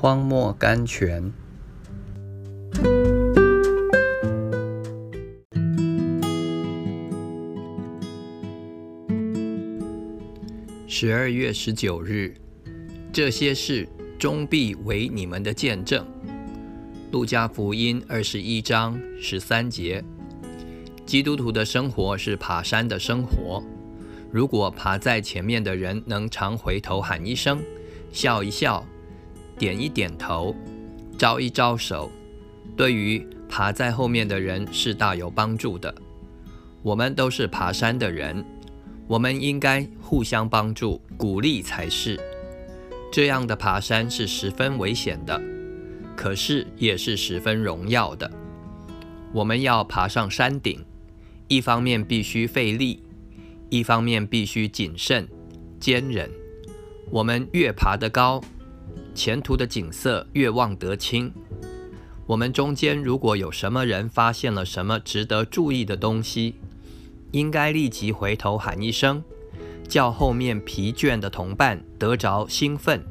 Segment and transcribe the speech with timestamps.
[0.00, 1.30] 荒漠甘泉。
[10.86, 12.34] 十二月十九日，
[13.12, 13.86] 这些事
[14.18, 16.06] 终必为你们的见证。
[17.12, 20.02] 路加福音二十一章十三节。
[21.04, 23.62] 基督徒的生活是爬山的生活。
[24.32, 27.62] 如果爬在前面的人能常回头喊一声、
[28.10, 28.82] 笑一笑、
[29.60, 30.56] 点一点头、
[31.18, 32.10] 招一招手，
[32.74, 35.94] 对于爬在后面的人是大有帮助的。
[36.82, 38.42] 我们都是爬山的人，
[39.06, 42.18] 我们应该互相帮助、鼓励才是。
[43.12, 45.38] 这样的爬山是十分危险的，
[46.16, 48.30] 可是也是十分荣耀的。
[49.30, 50.82] 我们要爬上山顶。
[51.48, 53.02] 一方面必须费力，
[53.68, 55.28] 一方面必须谨慎、
[55.78, 56.30] 坚忍。
[57.10, 58.40] 我们越爬得高，
[59.14, 61.32] 前途的景色越望得清。
[62.26, 66.54] 我们中间如果有什么人发现了什么值得注意的东西，
[67.32, 69.22] 应该立即回头喊一声，
[69.88, 73.04] 叫后面疲倦的同伴得着兴奋。